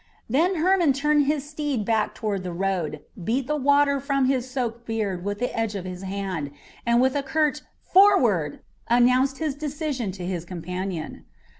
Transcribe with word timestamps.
Then 0.27 0.55
Hermon 0.55 0.93
turned 0.93 1.27
his 1.27 1.47
steed 1.47 1.85
back 1.85 2.15
toward 2.15 2.41
the 2.41 2.51
road, 2.51 3.01
beat 3.23 3.45
the 3.45 3.55
water 3.55 3.99
from 3.99 4.25
his 4.25 4.49
soaked 4.49 4.83
beard 4.87 5.23
with 5.23 5.37
the 5.37 5.55
edge 5.55 5.75
of 5.75 5.85
his 5.85 6.01
hand, 6.01 6.49
and 6.87 6.99
with 6.99 7.15
a 7.15 7.21
curt 7.21 7.61
"Forward!" 7.93 8.61
announced 8.87 9.37
his 9.37 9.53
decision 9.53 10.11
to 10.13 10.25
his 10.25 10.43
companion. 10.43 11.25